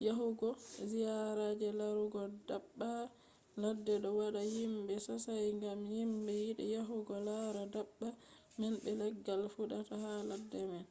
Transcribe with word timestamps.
yahugo 0.07 0.47
ziyara 0.91 1.47
je 1.61 1.69
larugo 1.79 2.21
daabba 2.47 2.91
ladde 3.61 3.93
ɗo 4.03 4.09
wadda 4.19 4.41
himɓe 4.53 4.93
sosai 5.05 5.49
gam 5.61 5.79
himɓe 5.93 6.31
yiɗi 6.43 6.65
yahugo 6.75 7.13
lara 7.27 7.61
daabba 7.73 8.07
man 8.59 8.73
be 8.81 8.89
leggal 9.01 9.41
fuɗata 9.55 9.93
ha 10.03 10.11
ladde 10.29 10.59
man 10.71 10.79